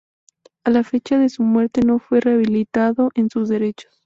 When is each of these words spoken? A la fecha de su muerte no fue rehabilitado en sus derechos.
A 0.63 0.71
la 0.71 0.83
fecha 0.83 1.19
de 1.19 1.29
su 1.29 1.43
muerte 1.43 1.81
no 1.81 1.99
fue 1.99 2.21
rehabilitado 2.21 3.11
en 3.13 3.29
sus 3.29 3.49
derechos. 3.49 3.99